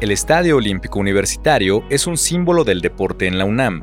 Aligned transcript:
El 0.00 0.12
Estadio 0.12 0.56
Olímpico 0.56 0.98
Universitario 0.98 1.84
es 1.90 2.06
un 2.06 2.16
símbolo 2.16 2.64
del 2.64 2.80
deporte 2.80 3.26
en 3.26 3.36
la 3.36 3.44
UNAM. 3.44 3.82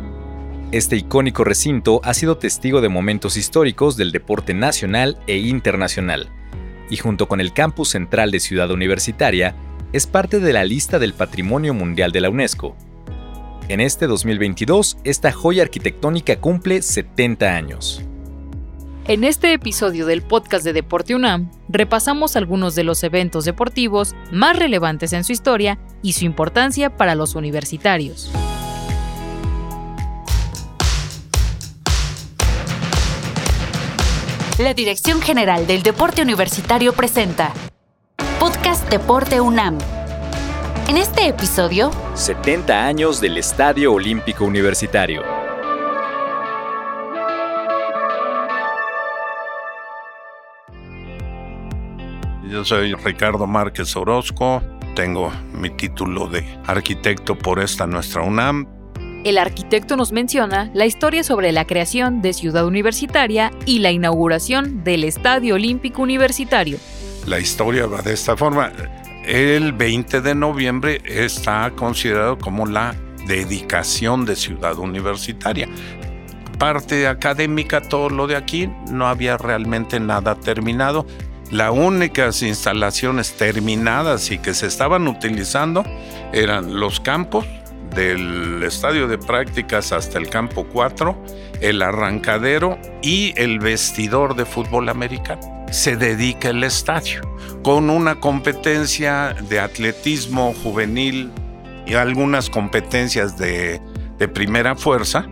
Este 0.72 0.96
icónico 0.96 1.44
recinto 1.44 2.02
ha 2.04 2.16
sido 2.16 2.40
testigo 2.40 2.82
de 2.82 2.90
momentos 2.90 3.38
históricos 3.38 3.98
del 3.98 4.12
deporte 4.12 4.56
nacional 4.56 5.20
e 5.28 5.38
internacional, 5.38 6.32
y 6.90 6.98
junto 6.98 7.28
con 7.28 7.40
el 7.40 7.54
campus 7.54 7.90
central 7.90 8.32
de 8.32 8.40
Ciudad 8.40 8.72
Universitaria, 8.72 9.54
es 9.94 10.08
parte 10.08 10.40
de 10.40 10.54
la 10.54 10.64
lista 10.64 10.98
del 10.98 11.14
Patrimonio 11.14 11.76
Mundial 11.76 12.12
de 12.12 12.22
la 12.22 12.32
UNESCO. 12.32 12.76
En 13.68 13.80
este 13.80 14.08
2022, 14.08 14.98
esta 15.04 15.32
joya 15.32 15.62
arquitectónica 15.62 16.38
cumple 16.38 16.82
70 16.82 17.56
años. 17.56 18.02
En 19.08 19.24
este 19.24 19.54
episodio 19.54 20.06
del 20.06 20.22
podcast 20.22 20.66
de 20.66 20.74
Deporte 20.74 21.16
UNAM, 21.16 21.50
repasamos 21.70 22.36
algunos 22.36 22.76
de 22.76 22.84
los 22.84 23.02
eventos 23.04 23.46
deportivos 23.46 24.16
más 24.34 24.60
relevantes 24.60 25.14
en 25.14 25.24
su 25.24 25.32
historia 25.32 25.80
y 26.02 26.12
su 26.12 26.26
importancia 26.26 26.98
para 26.98 27.16
los 27.16 27.34
universitarios. 27.34 28.30
La 34.60 34.74
Dirección 34.74 35.22
General 35.22 35.66
del 35.66 35.84
Deporte 35.84 36.22
Universitario 36.22 36.92
presenta 36.92 37.54
Podcast 38.42 38.90
Deporte 38.90 39.40
UNAM. 39.40 39.78
En 40.90 40.98
este 40.98 41.30
episodio, 41.30 41.92
70 42.16 42.86
años 42.86 43.22
del 43.22 43.38
Estadio 43.38 43.94
Olímpico 43.94 44.44
Universitario. 44.44 45.37
Yo 52.50 52.64
soy 52.64 52.94
Ricardo 52.94 53.46
Márquez 53.46 53.94
Orozco, 53.98 54.64
tengo 54.96 55.32
mi 55.54 55.70
título 55.70 56.28
de 56.28 56.46
arquitecto 56.66 57.38
por 57.38 57.60
esta 57.60 57.86
nuestra 57.86 58.22
UNAM. 58.22 58.66
El 59.26 59.38
arquitecto 59.38 59.98
nos 59.98 60.14
menciona 60.14 60.72
la 60.74 60.86
historia 60.86 61.24
sobre 61.24 61.52
la 61.52 61.66
creación 61.66 62.22
de 62.22 62.32
Ciudad 62.32 62.66
Universitaria 62.66 63.52
y 63.66 63.80
la 63.80 63.92
inauguración 63.92 64.86
del 64.86 65.04
Estadio 65.04 65.56
Olímpico 65.56 66.02
Universitario. 66.02 66.78
La 67.26 67.38
historia 67.38 67.86
va 67.86 68.02
de 68.02 68.14
esta 68.14 68.38
forma. 68.38 68.72
El 69.26 69.74
20 69.74 70.22
de 70.22 70.34
noviembre 70.34 71.02
está 71.04 71.72
considerado 71.72 72.38
como 72.38 72.66
la 72.66 72.96
dedicación 73.28 74.26
de 74.26 74.38
Ciudad 74.38 74.78
Universitaria. 74.78 75.68
Parte 76.58 77.08
académica, 77.08 77.82
todo 77.82 78.10
lo 78.10 78.26
de 78.26 78.38
aquí, 78.38 78.70
no 78.90 79.06
había 79.06 79.38
realmente 79.38 80.00
nada 80.00 80.36
terminado. 80.36 81.06
Las 81.52 81.72
únicas 81.72 82.42
instalaciones 82.42 83.34
terminadas 83.34 84.32
y 84.32 84.38
que 84.38 84.54
se 84.54 84.68
estaban 84.68 85.08
utilizando 85.08 85.84
eran 86.34 86.80
los 86.80 87.00
campos 87.00 87.46
del 87.96 88.62
estadio 88.64 89.08
de 89.08 89.18
prácticas 89.18 89.92
hasta 89.92 90.18
el 90.18 90.30
campo 90.30 90.68
4, 90.72 91.18
el 91.62 91.82
arrancadero 91.82 92.78
y 93.02 93.34
el 93.38 93.60
vestidor 93.60 94.36
de 94.36 94.46
fútbol 94.46 94.90
americano. 94.90 95.66
Se 95.72 95.96
dedica 95.96 96.50
el 96.50 96.64
estadio 96.64 97.22
con 97.64 97.90
una 97.90 98.20
competencia 98.20 99.36
de 99.50 99.60
atletismo 99.60 100.54
juvenil 100.64 101.32
y 101.86 101.94
algunas 101.94 102.50
competencias 102.50 103.38
de, 103.38 103.82
primera 104.34 104.76
fuerza, 104.76 105.28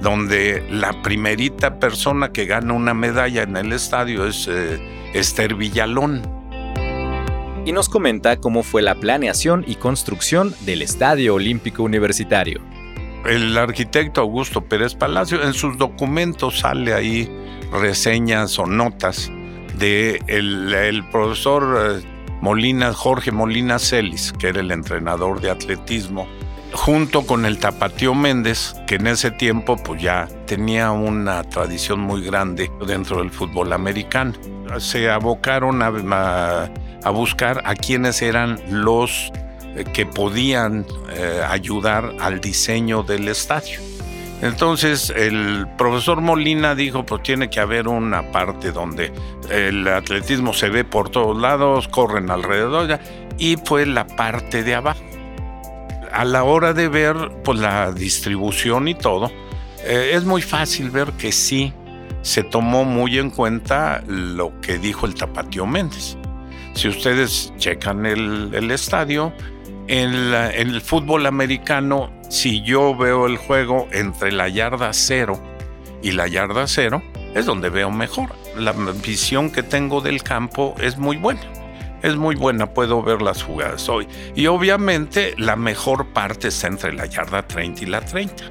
donde 0.00 0.66
la 0.70 1.02
primerita 1.02 1.78
persona 1.78 2.32
que 2.32 2.46
gana 2.46 2.72
una 2.72 2.94
medalla 2.94 3.42
en 3.42 3.56
el 3.56 3.72
estadio 3.72 4.26
es... 4.26 4.48
Eh, 4.48 4.96
Esther 5.14 5.54
Villalón. 5.54 6.22
Y 7.64 7.72
nos 7.72 7.88
comenta 7.88 8.38
cómo 8.38 8.62
fue 8.62 8.82
la 8.82 8.94
planeación 8.94 9.64
y 9.66 9.76
construcción 9.76 10.54
del 10.60 10.82
Estadio 10.82 11.34
Olímpico 11.34 11.82
Universitario. 11.82 12.60
El 13.26 13.56
arquitecto 13.58 14.20
Augusto 14.20 14.62
Pérez 14.62 14.94
Palacio, 14.94 15.42
en 15.42 15.52
sus 15.52 15.76
documentos 15.76 16.60
sale 16.60 16.94
ahí 16.94 17.28
reseñas 17.72 18.58
o 18.58 18.66
notas 18.66 19.30
de 19.78 20.22
el, 20.28 21.04
profesor 21.10 22.00
eh, 22.00 22.06
Molina, 22.40 22.94
Jorge 22.94 23.32
Molina 23.32 23.78
Celis, 23.78 24.32
que 24.32 24.48
era 24.48 24.60
el 24.60 24.70
entrenador 24.70 25.40
de 25.40 25.50
atletismo, 25.50 26.26
junto 26.72 27.26
con 27.26 27.46
el 27.46 27.58
Tapatío 27.58 28.14
Méndez, 28.14 28.74
que 28.86 28.96
en 28.96 29.06
ese 29.06 29.30
tiempo 29.30 29.76
pues 29.76 30.02
ya 30.02 30.28
tenía 30.46 30.90
una 30.90 31.42
tradición 31.44 32.00
muy 32.00 32.22
grande 32.22 32.70
dentro 32.86 33.18
del 33.18 33.30
fútbol 33.30 33.72
americano 33.72 34.34
se 34.78 35.10
abocaron 35.10 35.82
a, 35.82 36.70
buscar 37.10 37.62
a 37.64 37.74
quienes 37.74 38.20
eran 38.22 38.60
los 38.70 39.32
eh, 39.74 39.84
que 39.92 40.04
podían 40.04 40.84
eh, 41.10 41.42
ayudar 41.48 42.14
al 42.20 42.40
diseño 42.40 43.02
del 43.02 43.28
estadio. 43.28 43.80
Entonces 44.40 45.10
el 45.10 45.66
profesor 45.76 46.20
Molina 46.20 46.74
dijo, 46.74 47.04
pues 47.04 47.22
tiene 47.22 47.50
que 47.50 47.58
haber 47.58 47.88
una 47.88 48.30
parte 48.30 48.70
donde 48.70 49.10
el 49.50 49.88
atletismo 49.88 50.52
se 50.52 50.68
ve 50.68 50.84
por 50.84 51.08
todos 51.08 51.36
lados, 51.40 51.88
corren 51.88 52.30
alrededor, 52.30 53.00
y 53.36 53.56
fue 53.56 53.84
la 53.84 54.06
parte 54.06 54.62
de 54.62 54.76
abajo. 54.76 55.00
A 56.18 56.24
la 56.24 56.42
hora 56.42 56.72
de 56.72 56.88
ver 56.88 57.14
pues, 57.44 57.60
la 57.60 57.92
distribución 57.92 58.88
y 58.88 58.96
todo, 58.96 59.30
eh, 59.84 60.10
es 60.14 60.24
muy 60.24 60.42
fácil 60.42 60.90
ver 60.90 61.12
que 61.12 61.30
sí 61.30 61.72
se 62.22 62.42
tomó 62.42 62.84
muy 62.84 63.20
en 63.20 63.30
cuenta 63.30 64.02
lo 64.08 64.60
que 64.60 64.78
dijo 64.78 65.06
el 65.06 65.14
Tapatío 65.14 65.64
Méndez. 65.64 66.16
Si 66.74 66.88
ustedes 66.88 67.52
checan 67.58 68.04
el, 68.04 68.68
estadio, 68.72 69.32
en, 69.86 70.10
el 70.12 70.80
fútbol 70.80 71.24
americano, 71.24 72.10
si 72.28 72.62
yo 72.64 72.96
veo 72.96 73.26
el 73.26 73.36
juego 73.36 73.86
entre 73.92 74.32
la 74.32 74.48
yarda 74.48 74.92
cero 74.94 75.40
y 76.02 76.10
la 76.10 76.26
yarda 76.26 76.66
cero, 76.66 77.00
es 77.36 77.46
donde 77.46 77.70
veo 77.70 77.92
mejor. 77.92 78.30
La 78.56 78.72
visión 78.72 79.52
que 79.52 79.62
tengo 79.62 80.00
del 80.00 80.24
campo 80.24 80.74
es 80.80 80.98
muy 80.98 81.16
buena. 81.16 81.57
Es 82.02 82.16
muy 82.16 82.36
buena, 82.36 82.72
puedo 82.72 83.02
ver 83.02 83.22
las 83.22 83.42
jugadas 83.42 83.88
hoy. 83.88 84.06
Y 84.36 84.46
obviamente 84.46 85.34
la 85.36 85.56
mejor 85.56 86.06
parte 86.12 86.48
está 86.48 86.68
entre 86.68 86.92
la 86.92 87.06
yarda 87.06 87.46
30 87.46 87.82
y 87.82 87.86
la 87.86 88.00
30. 88.00 88.44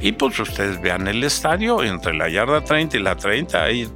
Y 0.00 0.12
pues 0.12 0.38
ustedes 0.40 0.80
vean 0.80 1.06
el 1.06 1.22
estadio, 1.22 1.82
entre 1.82 2.14
la 2.14 2.28
yarda 2.28 2.64
30 2.64 2.96
y 2.96 3.00
la 3.00 3.16
30 3.16 3.62
hay 3.62 3.88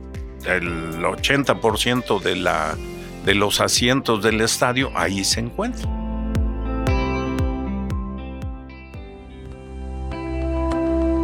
el 0.47 1.03
80% 1.03 2.21
de, 2.21 2.37
la, 2.37 2.77
de 3.25 3.35
los 3.35 3.61
asientos 3.61 4.23
del 4.23 4.41
estadio, 4.41 4.93
ahí 4.95 5.25
se 5.25 5.41
encuentran. 5.41 6.05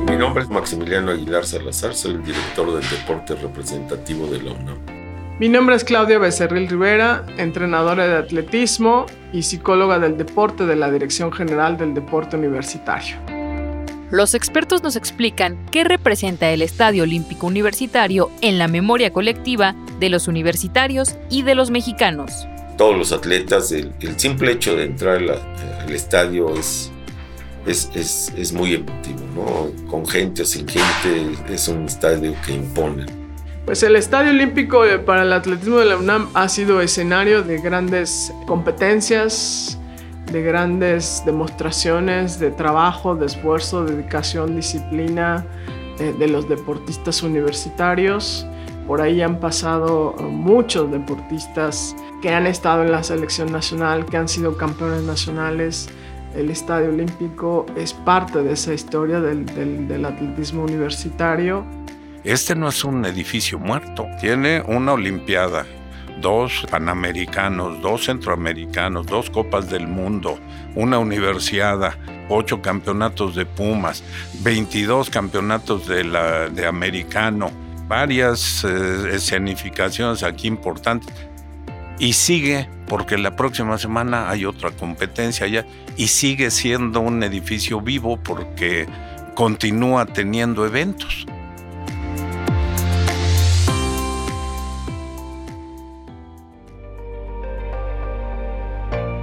Mi 0.06 0.16
nombre 0.16 0.42
es 0.42 0.48
Maximiliano 0.48 1.12
Aguilar 1.12 1.46
Salazar, 1.46 1.94
soy 1.94 2.14
el 2.14 2.24
director 2.24 2.72
del 2.72 2.90
deporte 2.90 3.36
representativo 3.36 4.26
de 4.26 4.42
la 4.42 4.52
UNAM. 4.52 4.99
Mi 5.40 5.48
nombre 5.48 5.74
es 5.74 5.84
Claudia 5.84 6.18
Becerril 6.18 6.68
Rivera, 6.68 7.24
entrenadora 7.38 8.06
de 8.06 8.14
atletismo 8.14 9.06
y 9.32 9.40
psicóloga 9.40 9.98
del 9.98 10.18
deporte 10.18 10.66
de 10.66 10.76
la 10.76 10.90
Dirección 10.90 11.32
General 11.32 11.78
del 11.78 11.94
Deporte 11.94 12.36
Universitario. 12.36 13.16
Los 14.10 14.34
expertos 14.34 14.82
nos 14.82 14.96
explican 14.96 15.64
qué 15.70 15.82
representa 15.82 16.50
el 16.50 16.60
Estadio 16.60 17.04
Olímpico 17.04 17.46
Universitario 17.46 18.30
en 18.42 18.58
la 18.58 18.68
memoria 18.68 19.14
colectiva 19.14 19.74
de 19.98 20.10
los 20.10 20.28
universitarios 20.28 21.16
y 21.30 21.40
de 21.40 21.54
los 21.54 21.70
mexicanos. 21.70 22.46
Todos 22.76 22.98
los 22.98 23.10
atletas, 23.10 23.72
el, 23.72 23.94
simple 24.18 24.52
hecho 24.52 24.76
de 24.76 24.84
entrar 24.84 25.22
al 25.22 25.90
estadio 25.90 26.54
es, 26.54 26.92
es, 27.64 28.30
es, 28.36 28.52
muy 28.52 28.74
emotivo, 28.74 29.24
¿no? 29.34 29.88
Con 29.90 30.06
gente 30.06 30.42
o 30.42 30.44
sin 30.44 30.68
gente, 30.68 31.32
es 31.48 31.66
un 31.66 31.86
estadio 31.86 32.34
que 32.44 32.52
impone. 32.52 33.19
Pues 33.70 33.84
el 33.84 33.94
Estadio 33.94 34.30
Olímpico 34.30 34.82
para 35.06 35.22
el 35.22 35.32
atletismo 35.32 35.76
de 35.78 35.84
la 35.84 35.96
UNAM 35.96 36.28
ha 36.34 36.48
sido 36.48 36.80
escenario 36.80 37.44
de 37.44 37.58
grandes 37.58 38.34
competencias, 38.48 39.78
de 40.32 40.42
grandes 40.42 41.22
demostraciones 41.24 42.40
de 42.40 42.50
trabajo, 42.50 43.14
de 43.14 43.26
esfuerzo, 43.26 43.84
dedicación, 43.84 44.56
disciplina 44.56 45.46
eh, 46.00 46.12
de 46.18 46.26
los 46.26 46.48
deportistas 46.48 47.22
universitarios. 47.22 48.44
Por 48.88 49.00
ahí 49.00 49.22
han 49.22 49.38
pasado 49.38 50.16
eh, 50.18 50.22
muchos 50.24 50.90
deportistas 50.90 51.94
que 52.22 52.30
han 52.30 52.48
estado 52.48 52.82
en 52.82 52.90
la 52.90 53.04
selección 53.04 53.52
nacional, 53.52 54.04
que 54.04 54.16
han 54.16 54.26
sido 54.26 54.56
campeones 54.56 55.04
nacionales. 55.04 55.88
El 56.34 56.50
Estadio 56.50 56.88
Olímpico 56.88 57.66
es 57.76 57.92
parte 57.92 58.42
de 58.42 58.52
esa 58.54 58.74
historia 58.74 59.20
del, 59.20 59.46
del 59.86 60.04
atletismo 60.04 60.64
universitario. 60.64 61.64
Este 62.24 62.54
no 62.54 62.68
es 62.68 62.84
un 62.84 63.06
edificio 63.06 63.58
muerto, 63.58 64.06
tiene 64.20 64.60
una 64.66 64.92
Olimpiada, 64.92 65.64
dos 66.20 66.66
panamericanos, 66.70 67.80
dos 67.80 68.04
centroamericanos, 68.04 69.06
dos 69.06 69.30
copas 69.30 69.70
del 69.70 69.88
mundo, 69.88 70.38
una 70.74 70.98
universidad, 70.98 71.94
ocho 72.28 72.60
campeonatos 72.60 73.34
de 73.34 73.46
Pumas, 73.46 74.04
22 74.42 75.08
campeonatos 75.08 75.88
de, 75.88 76.04
la, 76.04 76.50
de 76.50 76.66
americano, 76.66 77.50
varias 77.88 78.64
eh, 78.64 79.14
escenificaciones 79.14 80.22
aquí 80.22 80.46
importantes. 80.46 81.14
y 81.98 82.12
sigue, 82.12 82.68
porque 82.86 83.16
la 83.16 83.34
próxima 83.34 83.78
semana 83.78 84.28
hay 84.28 84.44
otra 84.44 84.72
competencia 84.72 85.46
ya, 85.46 85.64
y 85.96 86.08
sigue 86.08 86.50
siendo 86.50 87.00
un 87.00 87.22
edificio 87.22 87.80
vivo 87.80 88.18
porque 88.22 88.86
continúa 89.34 90.04
teniendo 90.04 90.66
eventos. 90.66 91.26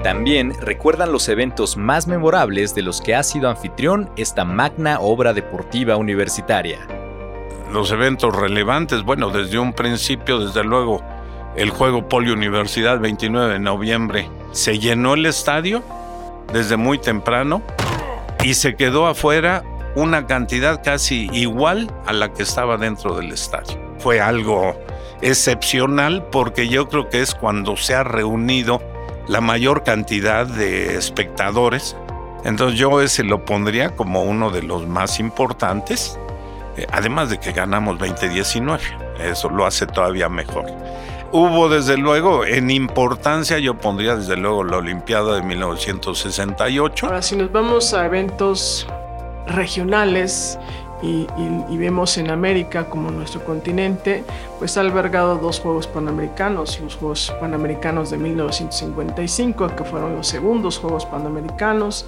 También 0.07 0.54
recuerdan 0.62 1.12
los 1.12 1.27
eventos 1.27 1.75
más 1.75 2.07
memorables 2.07 2.74
de 2.74 2.81
los 2.81 3.01
que 3.01 3.13
ha 3.13 3.24
sido 3.24 3.50
anfitrión 3.50 4.09
esta 4.15 4.45
magna 4.45 5.01
obra 5.01 5.33
deportiva 5.33 5.98
universitaria. 5.98 6.80
Los 7.74 7.92
eventos 7.92 8.33
relevantes, 8.33 9.04
bueno, 9.04 9.31
desde 9.31 9.59
un 9.59 9.74
principio, 9.74 10.39
desde 10.39 10.63
luego, 10.63 11.04
el 11.57 11.71
juego 11.71 12.07
Universidad 12.09 13.01
29 13.01 13.51
de 13.51 13.59
noviembre, 13.59 14.30
se 14.54 14.80
llenó 14.80 15.15
el 15.15 15.25
estadio 15.25 15.83
desde 16.53 16.77
muy 16.77 17.00
temprano 17.00 17.62
y 18.42 18.53
se 18.53 18.77
quedó 18.77 19.07
afuera 19.07 19.62
una 19.95 20.25
cantidad 20.25 20.81
casi 20.81 21.30
igual 21.33 21.92
a 22.06 22.13
la 22.13 22.31
que 22.31 22.44
estaba 22.44 22.77
dentro 22.77 23.18
del 23.18 23.33
estadio. 23.33 23.77
Fue 24.00 24.21
algo 24.21 24.74
excepcional 25.21 26.24
porque 26.31 26.69
yo 26.69 26.88
creo 26.88 27.10
que 27.10 27.19
es 27.19 27.36
cuando 27.36 27.75
se 27.75 27.94
ha 27.94 28.06
reunido 28.06 28.81
la 29.27 29.41
mayor 29.41 29.83
cantidad 29.83 30.45
de 30.45 30.95
espectadores. 30.95 31.95
Entonces 32.44 32.79
yo 32.79 33.01
ese 33.01 33.24
lo 33.24 33.45
pondría 33.45 33.95
como 33.95 34.24
uno 34.24 34.51
de 34.51 34.63
los 34.63 34.88
más 34.88 35.19
importantes, 35.19 36.18
eh, 36.77 36.88
además 36.91 37.29
de 37.29 37.39
que 37.39 37.51
ganamos 37.51 37.97
2019, 38.00 38.81
eso 39.19 39.50
lo 39.50 39.65
hace 39.65 39.85
todavía 39.85 40.29
mejor. 40.29 40.65
Hubo 41.31 41.68
desde 41.68 41.97
luego, 41.97 42.45
en 42.45 42.71
importancia 42.71 43.59
yo 43.59 43.77
pondría 43.77 44.15
desde 44.15 44.38
luego 44.38 44.63
la 44.63 44.77
Olimpiada 44.77 45.35
de 45.35 45.41
1968. 45.41 47.06
Ahora 47.06 47.21
si 47.21 47.35
nos 47.35 47.51
vamos 47.51 47.94
a 47.94 48.06
eventos 48.06 48.88
regionales, 49.47 50.57
y, 51.02 51.78
vemos 51.78 52.18
en 52.18 52.32
América 52.32 52.90
como 52.90 53.12
nuestro 53.12 53.44
continente, 53.46 54.24
pues 54.58 54.78
ha 54.78 54.82
albergado 54.82 55.36
dos 55.36 55.60
Juegos 55.60 55.88
Panamericanos, 55.88 56.80
los 56.80 56.96
Juegos 56.96 57.34
Panamericanos 57.40 58.10
de 58.10 58.18
1955, 58.18 59.76
que 59.76 59.84
fueron 59.84 60.16
los 60.16 60.28
segundos 60.28 60.80
Juegos 60.80 61.06
Panamericanos, 61.06 62.06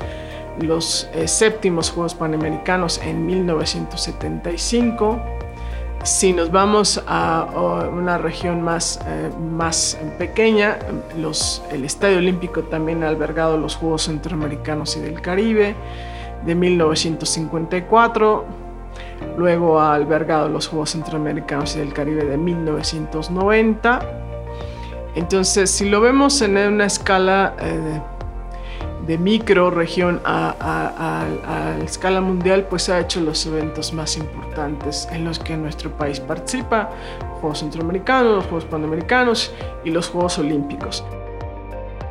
los 0.59 1.07
eh, 1.13 1.27
séptimos 1.27 1.91
Juegos 1.91 2.15
Panamericanos 2.15 2.99
en 3.03 3.25
1975. 3.25 5.21
Si 6.03 6.33
nos 6.33 6.49
vamos 6.49 7.03
a, 7.07 7.87
una 7.91 8.17
región 8.17 8.61
más, 8.61 8.99
eh, 9.05 9.29
más 9.51 9.97
pequeña, 10.17 10.79
el 11.71 11.85
Estadio 11.85 12.17
Olímpico 12.17 12.63
también 12.63 13.03
ha 13.03 13.09
albergado 13.09 13.57
los 13.57 13.75
Juegos 13.75 14.03
Centroamericanos 14.03 14.95
y 14.95 15.01
del 15.01 15.21
Caribe 15.21 15.75
de 16.45 16.55
1954 16.55 18.45
Luego 19.37 19.79
ha 19.79 19.93
albergado 19.93 20.49
los 20.49 20.67
Juegos 20.67 20.91
Centroamericanos 20.91 21.75
y 21.75 21.79
del 21.79 21.93
Caribe 21.93 22.25
de 22.25 22.37
1990. 22.37 23.99
Entonces, 25.15 25.71
si 25.71 25.89
lo 25.89 26.01
vemos 26.01 26.41
en 26.41 26.57
una 26.57 26.85
escala 26.85 27.55
eh, 27.59 28.01
de 29.07 29.17
micro 29.17 29.71
región 29.71 30.21
a, 30.23 31.25
escala 31.83 32.21
mundial, 32.21 32.67
pues 32.69 32.89
ha 32.89 32.99
hecho 32.99 33.19
los 33.21 33.45
eventos 33.45 33.91
más 33.93 34.17
importantes 34.17 35.07
en 35.11 35.25
los 35.25 35.39
que 35.39 35.57
nuestro 35.57 35.89
país 35.91 36.19
participa, 36.19 36.91
Juegos 37.41 37.59
Centroamericanos, 37.59 38.35
los 38.35 38.45
Juegos 38.45 38.65
Panamericanos 38.65 39.51
y 39.83 39.89
los 39.89 40.09
Juegos 40.09 40.37
Olímpicos. 40.37 41.03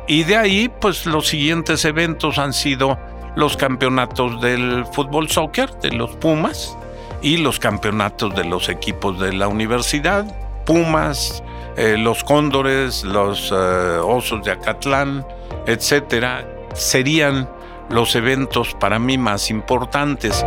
Y 0.07 0.23
de 0.23 0.35
ahí, 0.35 0.69
pues 0.81 1.05
los 1.05 1.27
siguientes 1.27 1.85
eventos 1.85 2.37
han 2.37 2.51
sido 2.51 2.97
los 3.35 3.55
campeonatos 3.55 4.41
del 4.41 4.85
fútbol 4.91 5.29
soccer 5.29 5.71
de 5.79 5.91
los 5.91 6.15
Pumas, 6.17 6.77
y 7.21 7.37
los 7.37 7.59
campeonatos 7.59 8.35
de 8.35 8.45
los 8.45 8.69
equipos 8.69 9.19
de 9.19 9.33
la 9.33 9.47
universidad, 9.47 10.25
Pumas, 10.65 11.43
eh, 11.77 11.97
los 11.97 12.23
Cóndores, 12.23 13.03
los 13.03 13.51
eh, 13.51 13.55
Osos 13.55 14.43
de 14.43 14.51
Acatlán, 14.51 15.25
etcétera, 15.65 16.47
serían 16.73 17.49
los 17.89 18.15
eventos 18.15 18.75
para 18.75 18.99
mí 18.99 19.17
más 19.17 19.49
importantes. 19.49 20.45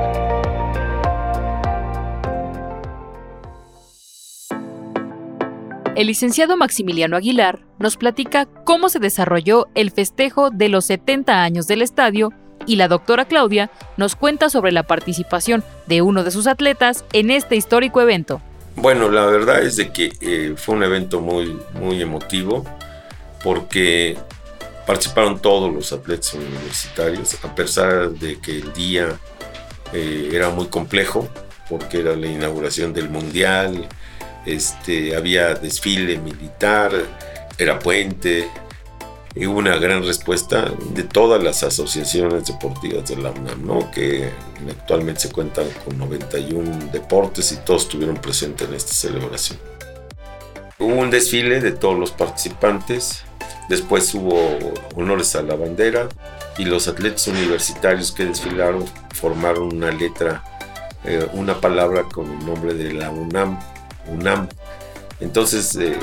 El 5.94 6.06
licenciado 6.06 6.56
Maximiliano 6.56 7.16
Aguilar 7.16 7.60
nos 7.78 7.96
platica 7.96 8.46
cómo 8.64 8.88
se 8.88 8.98
desarrolló 8.98 9.68
el 9.74 9.90
festejo 9.90 10.50
de 10.50 10.70
los 10.70 10.86
70 10.86 11.42
años 11.42 11.66
del 11.66 11.82
estadio 11.82 12.30
y 12.66 12.76
la 12.76 12.88
doctora 12.88 13.24
Claudia 13.24 13.70
nos 13.96 14.16
cuenta 14.16 14.50
sobre 14.50 14.72
la 14.72 14.82
participación 14.82 15.64
de 15.86 16.02
uno 16.02 16.24
de 16.24 16.30
sus 16.30 16.46
atletas 16.46 17.04
en 17.12 17.30
este 17.30 17.56
histórico 17.56 18.00
evento. 18.00 18.40
Bueno, 18.76 19.10
la 19.10 19.26
verdad 19.26 19.62
es 19.62 19.76
de 19.76 19.92
que 19.92 20.12
eh, 20.20 20.54
fue 20.56 20.74
un 20.74 20.82
evento 20.82 21.20
muy, 21.20 21.58
muy 21.74 22.00
emotivo 22.00 22.64
porque 23.44 24.16
participaron 24.86 25.40
todos 25.40 25.72
los 25.72 25.92
atletas 25.92 26.34
universitarios, 26.34 27.36
a 27.44 27.54
pesar 27.54 28.10
de 28.10 28.40
que 28.40 28.58
el 28.58 28.72
día 28.72 29.08
eh, 29.92 30.30
era 30.32 30.50
muy 30.50 30.66
complejo 30.66 31.28
porque 31.68 32.00
era 32.00 32.16
la 32.16 32.26
inauguración 32.26 32.92
del 32.92 33.08
mundial, 33.08 33.88
este, 34.44 35.16
había 35.16 35.54
desfile 35.54 36.18
militar, 36.18 36.92
era 37.58 37.78
puente, 37.78 38.48
y 39.34 39.46
hubo 39.46 39.58
una 39.58 39.76
gran 39.76 40.04
respuesta 40.04 40.70
de 40.90 41.04
todas 41.04 41.42
las 41.42 41.62
asociaciones 41.62 42.46
deportivas 42.46 43.08
de 43.08 43.16
la 43.16 43.30
UNAM, 43.30 43.66
¿no? 43.66 43.90
que 43.90 44.30
actualmente 44.68 45.22
se 45.22 45.32
cuentan 45.32 45.66
con 45.84 45.98
91 45.98 46.90
deportes 46.92 47.52
y 47.52 47.56
todos 47.56 47.82
estuvieron 47.82 48.16
presentes 48.16 48.68
en 48.68 48.74
esta 48.74 48.92
celebración. 48.92 49.58
Hubo 50.78 50.94
un 50.94 51.10
desfile 51.10 51.60
de 51.60 51.72
todos 51.72 51.98
los 51.98 52.10
participantes, 52.10 53.24
después 53.68 54.12
hubo 54.14 54.58
honores 54.96 55.34
a 55.36 55.42
la 55.42 55.54
bandera 55.54 56.08
y 56.58 56.64
los 56.64 56.88
atletas 56.88 57.26
universitarios 57.28 58.12
que 58.12 58.26
desfilaron 58.26 58.84
formaron 59.14 59.74
una 59.74 59.90
letra, 59.90 60.42
eh, 61.04 61.26
una 61.32 61.60
palabra 61.60 62.02
con 62.02 62.30
el 62.30 62.44
nombre 62.44 62.74
de 62.74 62.92
la 62.92 63.10
UNAM, 63.10 63.58
UNAM 64.08 64.48
entonces, 65.22 65.76
eh, 65.76 65.96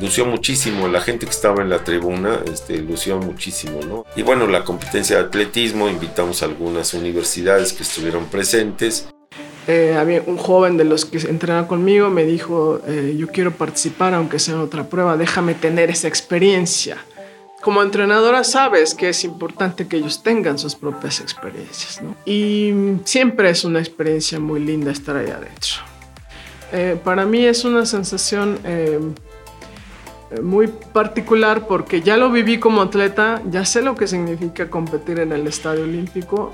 lució 0.00 0.26
muchísimo, 0.26 0.88
la 0.88 1.00
gente 1.00 1.24
que 1.24 1.32
estaba 1.32 1.62
en 1.62 1.70
la 1.70 1.84
tribuna 1.84 2.40
este, 2.52 2.76
lució 2.78 3.18
muchísimo, 3.18 3.80
¿no? 3.80 4.04
Y 4.14 4.22
bueno, 4.22 4.46
la 4.46 4.64
competencia 4.64 5.16
de 5.16 5.24
atletismo, 5.24 5.88
invitamos 5.88 6.42
a 6.42 6.46
algunas 6.46 6.92
universidades 6.92 7.72
que 7.72 7.82
estuvieron 7.82 8.26
presentes. 8.26 9.08
Eh, 9.66 9.96
había 9.98 10.22
un 10.26 10.36
joven 10.36 10.76
de 10.76 10.84
los 10.84 11.04
que 11.04 11.18
entrenaba 11.18 11.66
conmigo, 11.66 12.10
me 12.10 12.24
dijo, 12.24 12.80
eh, 12.86 13.16
yo 13.18 13.28
quiero 13.28 13.52
participar 13.52 14.14
aunque 14.14 14.38
sea 14.38 14.54
en 14.54 14.60
otra 14.60 14.84
prueba, 14.84 15.16
déjame 15.16 15.54
tener 15.54 15.90
esa 15.90 16.08
experiencia. 16.08 16.98
Como 17.62 17.82
entrenadora 17.82 18.44
sabes 18.44 18.94
que 18.94 19.08
es 19.08 19.24
importante 19.24 19.88
que 19.88 19.96
ellos 19.96 20.22
tengan 20.22 20.58
sus 20.58 20.74
propias 20.74 21.20
experiencias. 21.20 22.00
Y 22.24 22.72
siempre 23.04 23.50
es 23.50 23.64
una 23.64 23.80
experiencia 23.80 24.38
muy 24.38 24.60
linda 24.60 24.92
estar 24.92 25.16
ahí 25.16 25.30
adentro. 25.30 25.87
Eh, 26.72 26.98
para 27.02 27.24
mí 27.24 27.44
es 27.44 27.64
una 27.64 27.86
sensación 27.86 28.58
eh, 28.64 29.00
muy 30.42 30.68
particular 30.68 31.66
porque 31.66 32.02
ya 32.02 32.16
lo 32.16 32.30
viví 32.30 32.58
como 32.58 32.82
atleta, 32.82 33.42
ya 33.50 33.64
sé 33.64 33.80
lo 33.80 33.94
que 33.94 34.06
significa 34.06 34.68
competir 34.68 35.20
en 35.20 35.32
el 35.32 35.46
Estadio 35.46 35.84
Olímpico. 35.84 36.52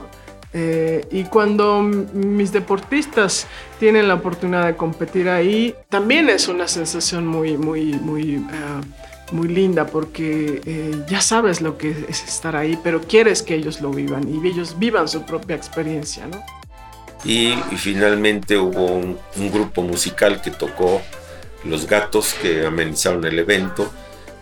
Eh, 0.57 1.05
y 1.11 1.25
cuando 1.25 1.83
mis 1.83 2.53
deportistas 2.53 3.49
tienen 3.81 4.07
la 4.07 4.15
oportunidad 4.15 4.67
de 4.67 4.77
competir 4.77 5.29
ahí, 5.29 5.75
también 5.89 6.29
es 6.29 6.47
una 6.47 6.69
sensación 6.69 7.27
muy, 7.27 7.59
muy, 7.59 7.95
muy, 7.95 8.47
muy 9.33 9.49
linda 9.49 9.85
porque 9.85 11.03
ya 11.09 11.21
sabes 11.21 11.61
lo 11.61 11.77
que 11.77 11.91
es 12.09 12.23
estar 12.23 12.55
ahí, 12.55 12.79
pero 12.85 13.01
quieres 13.01 13.43
que 13.43 13.57
ellos 13.57 13.81
lo 13.81 13.91
vivan 13.91 14.29
y 14.29 14.47
ellos 14.47 14.79
vivan 14.79 15.09
su 15.09 15.27
propia 15.27 15.57
experiencia, 15.57 16.29
¿no? 16.29 16.41
Y, 17.25 17.55
finalmente 17.77 18.59
hubo 18.59 18.87
un, 18.87 19.19
grupo 19.53 19.83
musical 19.83 20.43
que 20.43 20.51
tocó 20.51 21.01
Los 21.65 21.87
Gatos 21.87 22.35
que 22.35 22.67
amenizaron 22.67 23.25
el 23.25 23.39
evento. 23.39 23.91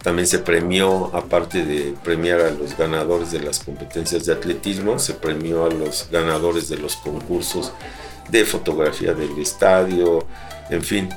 También 0.02 0.26
se 0.26 0.40
premió, 0.40 1.14
aparte 1.14 1.64
de 1.64 1.94
premiar 2.02 2.40
a 2.40 2.50
los 2.50 2.76
ganadores 2.76 3.30
de 3.30 3.40
las 3.40 3.60
competencias 3.60 4.26
de 4.26 4.32
atletismo, 4.32 4.98
se 4.98 5.14
premió 5.14 5.64
a 5.64 5.70
los 5.70 6.08
ganadores 6.10 6.68
de 6.68 6.76
los 6.76 6.96
concursos 6.96 7.72
de 8.28 8.44
fotografía 8.44 9.14
del 9.14 9.38
estadio, 9.38 10.26
en 10.70 10.82
fin, 10.82 11.08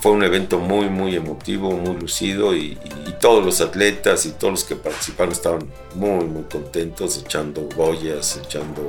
fue 0.00 0.12
un 0.12 0.24
evento 0.24 0.58
muy, 0.58 0.88
muy 0.88 1.14
emotivo, 1.14 1.70
muy 1.70 1.96
lucido 1.96 2.56
y, 2.56 2.78
todos 3.20 3.44
los 3.44 3.60
atletas 3.60 4.26
y 4.26 4.32
todos 4.32 4.52
los 4.52 4.64
que 4.64 4.74
participaron 4.74 5.32
estaban 5.32 5.72
muy, 5.94 6.24
muy 6.24 6.42
contentos, 6.42 7.16
echando 7.24 7.68
boyas, 7.76 8.40
echando 8.44 8.88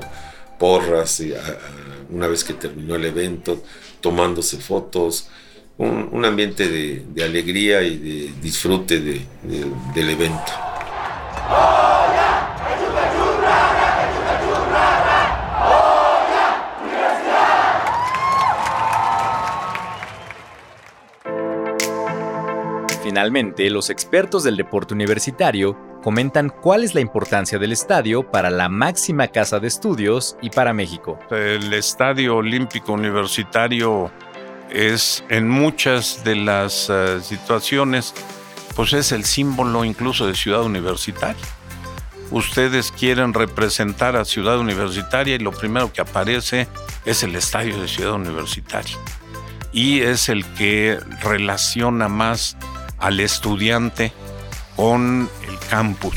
porras, 0.58 1.20
y, 1.20 1.34
una 2.10 2.28
vez 2.28 2.44
que 2.44 2.54
terminó 2.54 2.96
el 2.96 3.06
evento, 3.06 3.64
tomándose 4.02 4.58
fotos. 4.58 5.30
un, 5.78 6.24
ambiente 6.26 6.68
de, 6.68 7.24
alegría 7.24 7.82
y 7.82 7.98
de 7.98 8.34
disfrute 8.42 9.00
del 9.00 10.10
evento. 10.10 10.52
Finalmente, 23.04 23.70
los 23.70 23.90
expertos 23.90 24.44
del 24.44 24.58
deporte 24.58 24.94
universitario 24.94 25.93
comentan 26.04 26.50
cuál 26.50 26.84
es 26.84 26.94
la 26.94 27.02
importancia 27.02 27.58
del 27.58 27.72
estadio 27.72 28.30
para 28.30 28.50
la 28.50 28.68
máxima 28.68 29.30
casa 29.30 29.60
de 29.60 29.68
estudios 29.68 30.36
y 30.42 30.50
para 30.50 30.74
México. 30.74 31.18
El 31.32 31.74
Estadio 31.74 32.36
Olímpico 32.36 32.92
Universitario 32.92 34.12
es 34.70 35.24
en 35.30 35.48
muchas 35.48 36.24
de 36.26 36.36
las 36.36 36.90
eh, 36.90 37.22
situaciones, 37.22 38.14
pues 38.76 38.92
es 38.94 39.14
el 39.14 39.24
símbolo 39.24 39.86
incluso 39.86 40.28
de 40.28 40.36
ciudad 40.36 40.64
universitaria. 40.64 41.42
Ustedes 42.32 42.92
quieren 42.92 43.34
representar 43.34 44.16
a 44.16 44.26
ciudad 44.26 44.60
universitaria 44.60 45.36
y 45.36 45.40
lo 45.40 45.52
primero 45.52 45.94
que 45.94 46.02
aparece 46.02 46.68
es 47.06 47.24
el 47.24 47.36
estadio 47.36 47.80
de 47.80 47.88
ciudad 47.88 48.14
universitaria. 48.14 48.98
Y 49.72 50.02
es 50.02 50.28
el 50.30 50.46
que 50.56 51.00
relaciona 51.22 52.10
más 52.10 52.58
al 52.98 53.20
estudiante 53.20 54.12
con 54.76 55.30
el 55.48 55.60
campus. 55.70 56.16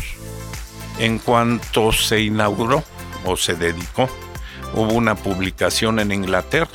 En 0.99 1.19
cuanto 1.19 1.93
se 1.93 2.21
inauguró 2.21 2.83
o 3.25 3.37
se 3.37 3.55
dedicó, 3.55 4.09
hubo 4.75 4.93
una 4.95 5.15
publicación 5.15 5.99
en 5.99 6.13
Inglaterra 6.13 6.71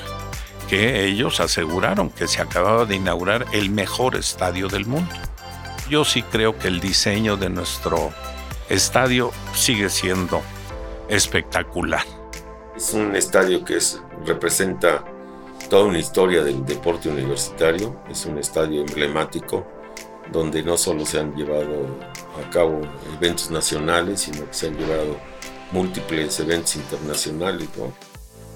que 0.69 1.05
ellos 1.05 1.39
aseguraron 1.39 2.09
que 2.09 2.27
se 2.27 2.41
acababa 2.41 2.85
de 2.85 2.95
inaugurar 2.95 3.45
el 3.51 3.69
mejor 3.71 4.15
estadio 4.15 4.67
del 4.67 4.85
mundo. 4.85 5.13
Yo 5.89 6.05
sí 6.05 6.23
creo 6.23 6.57
que 6.57 6.69
el 6.69 6.79
diseño 6.79 7.35
de 7.35 7.49
nuestro 7.49 8.13
estadio 8.69 9.31
sigue 9.53 9.89
siendo 9.89 10.41
espectacular. 11.09 12.05
Es 12.75 12.93
un 12.93 13.15
estadio 13.17 13.65
que 13.65 13.79
representa 14.25 15.03
toda 15.69 15.85
una 15.85 15.99
historia 15.99 16.43
del 16.43 16.65
deporte 16.65 17.09
universitario, 17.09 18.01
es 18.09 18.25
un 18.25 18.37
estadio 18.37 18.81
emblemático 18.81 19.67
donde 20.31 20.63
no 20.63 20.77
solo 20.77 21.05
se 21.05 21.19
han 21.19 21.35
llevado 21.35 21.87
a 22.39 22.49
cabo 22.49 22.81
eventos 23.17 23.51
nacionales, 23.51 24.21
sino 24.21 24.47
que 24.47 24.53
se 24.53 24.67
han 24.67 24.77
llevado 24.77 25.17
múltiples 25.71 26.39
eventos 26.39 26.75
internacionales. 26.75 27.67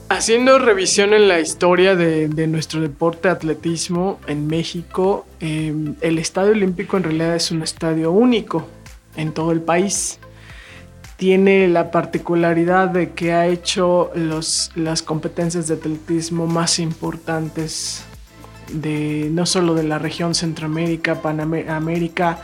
Haciendo 0.09 0.59
revisión 0.59 1.13
en 1.13 1.27
la 1.27 1.39
historia 1.39 1.95
de, 1.95 2.47
nuestro 2.47 2.79
deporte 2.81 3.27
atletismo 3.27 4.19
en 4.27 4.47
México, 4.47 5.25
em, 5.39 5.95
el 6.01 6.19
Estadio 6.19 6.51
Olímpico 6.51 6.97
en 6.97 7.03
realidad 7.03 7.35
es 7.35 7.51
un 7.51 7.63
estadio 7.63 8.11
único 8.11 8.67
en 9.15 9.33
todo 9.33 9.51
el 9.51 9.61
país. 9.61 10.19
Tiene 11.17 11.67
la 11.67 11.91
particularidad 11.91 12.89
de 12.89 13.11
que 13.11 13.33
ha 13.33 13.47
hecho 13.47 14.11
las 14.15 15.01
competencias 15.01 15.67
de 15.69 15.75
atletismo 15.75 16.45
más 16.45 16.77
importantes 16.77 18.03
no 18.73 19.45
solo 19.45 19.73
de 19.73 19.83
la 19.83 19.99
región 19.99 20.35
Centroamérica, 20.35 21.21
Panamérica, 21.21 22.39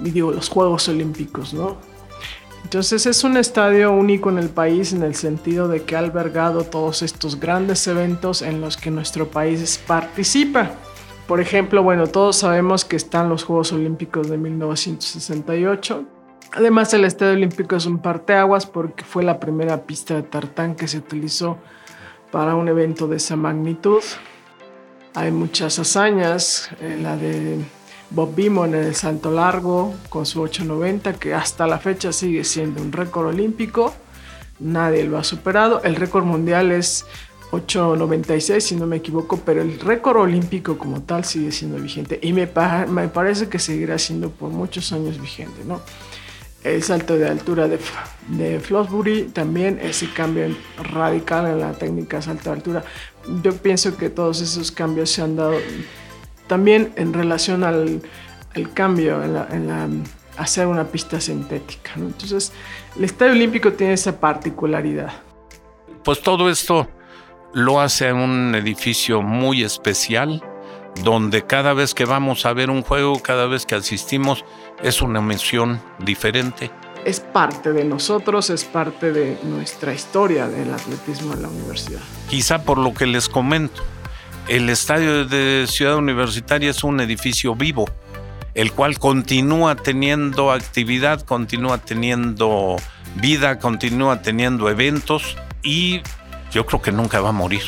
digo, 0.00 0.32
los 0.32 0.48
Juegos 0.48 0.88
Olímpicos, 0.88 1.54
¿no? 1.54 1.76
Entonces 2.64 3.06
es 3.06 3.22
un 3.22 3.36
estadio 3.36 3.92
único 3.92 4.28
en 4.28 4.38
el 4.38 4.48
país 4.48 4.92
en 4.92 5.04
el 5.04 5.14
sentido 5.14 5.68
de 5.68 5.84
que 5.84 5.94
ha 5.94 6.00
albergado 6.00 6.64
todos 6.64 7.02
estos 7.02 7.38
grandes 7.38 7.86
eventos 7.86 8.42
en 8.42 8.60
los 8.60 8.76
que 8.76 8.90
nuestro 8.90 9.28
país 9.28 9.80
participa. 9.86 10.72
Por 11.28 11.40
ejemplo, 11.40 11.82
bueno, 11.84 12.08
todos 12.08 12.36
sabemos 12.36 12.84
que 12.84 12.96
están 12.96 13.28
los 13.28 13.44
Juegos 13.44 13.72
Olímpicos 13.72 14.28
de 14.28 14.36
1968. 14.38 16.04
Además, 16.52 16.92
el 16.94 17.04
Estadio 17.04 17.34
Olímpico 17.34 17.76
es 17.76 17.86
un 17.86 17.98
parteaguas 17.98 18.66
porque 18.66 19.04
fue 19.04 19.22
la 19.22 19.38
primera 19.38 19.82
pista 19.82 20.14
de 20.14 20.22
tartán 20.22 20.74
que 20.74 20.88
se 20.88 20.98
utilizó 20.98 21.58
para 22.32 22.54
un 22.54 22.68
evento 22.68 23.06
de 23.06 23.16
esa 23.16 23.36
magnitud. 23.36 24.02
Hay 25.16 25.32
muchas 25.32 25.78
hazañas, 25.78 26.68
eh, 26.78 26.98
la 27.00 27.16
de 27.16 27.64
Bob 28.10 28.34
Beamon 28.34 28.74
en 28.74 28.84
el 28.84 28.94
salto 28.94 29.30
largo 29.30 29.94
con 30.10 30.26
su 30.26 30.42
890, 30.42 31.14
que 31.14 31.32
hasta 31.32 31.66
la 31.66 31.78
fecha 31.78 32.12
sigue 32.12 32.44
siendo 32.44 32.82
un 32.82 32.92
récord 32.92 33.28
olímpico. 33.28 33.94
Nadie 34.60 35.04
lo 35.04 35.16
ha 35.16 35.24
superado. 35.24 35.82
El 35.84 35.96
récord 35.96 36.24
mundial 36.24 36.70
es 36.70 37.06
896, 37.50 38.62
si 38.62 38.76
no 38.76 38.86
me 38.86 38.96
equivoco, 38.96 39.40
pero 39.42 39.62
el 39.62 39.80
récord 39.80 40.18
olímpico 40.18 40.76
como 40.76 41.00
tal 41.00 41.24
sigue 41.24 41.50
siendo 41.50 41.78
vigente 41.78 42.18
y 42.22 42.34
me, 42.34 42.46
me 42.88 43.08
parece 43.08 43.48
que 43.48 43.58
seguirá 43.58 43.98
siendo 43.98 44.28
por 44.28 44.50
muchos 44.50 44.92
años 44.92 45.18
vigente, 45.18 45.64
¿no? 45.64 45.80
El 46.64 46.82
salto 46.82 47.16
de 47.16 47.28
altura 47.28 47.68
de, 47.68 47.78
de 48.28 48.58
Flosbury 48.58 49.24
también, 49.24 49.78
ese 49.80 50.10
cambio 50.12 50.48
radical 50.92 51.46
en 51.46 51.60
la 51.60 51.72
técnica 51.72 52.20
salto 52.20 52.50
de 52.50 52.56
altura. 52.56 52.84
Yo 53.42 53.56
pienso 53.56 53.96
que 53.96 54.10
todos 54.10 54.40
esos 54.40 54.72
cambios 54.72 55.10
se 55.10 55.22
han 55.22 55.36
dado 55.36 55.56
también 56.46 56.92
en 56.96 57.12
relación 57.12 57.64
al, 57.64 58.02
cambio 58.74 59.22
en, 59.22 60.04
hacer 60.36 60.66
una 60.66 60.84
pista 60.84 61.20
sintética. 61.20 61.92
Entonces, 61.96 62.52
el 62.96 63.04
Estadio 63.04 63.32
Olímpico 63.32 63.72
tiene 63.72 63.94
esa 63.94 64.18
particularidad. 64.18 65.12
Pues 66.04 66.20
todo 66.20 66.48
esto 66.50 66.88
lo 67.52 67.80
hace 67.80 68.12
un 68.12 68.54
edificio 68.54 69.22
muy 69.22 69.62
especial, 69.62 70.42
donde 71.02 71.44
cada 71.44 71.74
vez 71.74 71.94
que 71.94 72.04
vamos 72.04 72.46
a 72.46 72.52
ver 72.52 72.70
un 72.70 72.82
juego, 72.82 73.20
cada 73.20 73.46
vez 73.46 73.66
que 73.66 73.74
asistimos, 73.74 74.44
es 74.82 75.02
una 75.02 75.20
mención 75.20 75.80
diferente. 75.98 76.70
Es 77.04 77.20
parte 77.20 77.72
de 77.72 77.84
nosotros, 77.84 78.50
es 78.50 78.64
parte 78.64 79.12
de 79.12 79.38
nuestra 79.44 79.94
historia 79.94 80.48
del 80.48 80.72
atletismo 80.72 81.34
en 81.34 81.42
la 81.42 81.48
universidad. 81.48 82.00
Quizá 82.28 82.62
por 82.62 82.78
lo 82.78 82.92
que 82.94 83.06
les 83.06 83.28
comento, 83.28 83.82
el 84.48 84.68
estadio 84.68 85.24
de 85.24 85.66
Ciudad 85.68 85.96
Universitaria 85.96 86.70
es 86.70 86.82
un 86.84 87.00
edificio 87.00 87.54
vivo, 87.54 87.84
el 88.54 88.72
cual 88.72 88.98
continúa 88.98 89.76
teniendo 89.76 90.50
actividad, 90.50 91.20
continúa 91.20 91.78
teniendo 91.78 92.76
vida, 93.16 93.58
continúa 93.58 94.22
teniendo 94.22 94.68
eventos 94.70 95.36
y 95.62 96.00
yo 96.52 96.64
creo 96.66 96.80
que 96.80 96.92
nunca 96.92 97.20
va 97.20 97.30
a 97.30 97.32
morir. 97.32 97.62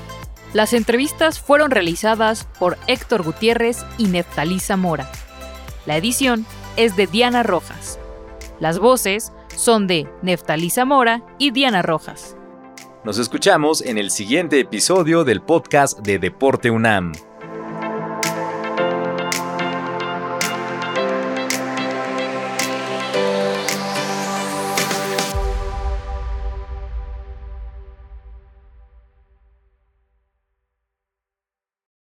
Las 0.53 0.73
entrevistas 0.73 1.39
fueron 1.39 1.71
realizadas 1.71 2.45
por 2.59 2.77
Héctor 2.87 3.23
Gutiérrez 3.23 3.85
y 3.97 4.07
Neftalí 4.07 4.59
Zamora. 4.59 5.09
La 5.85 5.95
edición 5.95 6.45
es 6.75 6.97
de 6.97 7.07
Diana 7.07 7.43
Rojas. 7.43 7.97
Las 8.59 8.79
voces 8.79 9.31
son 9.55 9.87
de 9.87 10.09
Neftalí 10.21 10.69
Zamora 10.69 11.23
y 11.37 11.51
Diana 11.51 11.81
Rojas. 11.81 12.35
Nos 13.05 13.19
escuchamos 13.19 13.81
en 13.81 13.97
el 13.97 14.11
siguiente 14.11 14.59
episodio 14.59 15.23
del 15.23 15.41
podcast 15.41 15.99
de 15.99 16.19
Deporte 16.19 16.69
UNAM. 16.69 17.13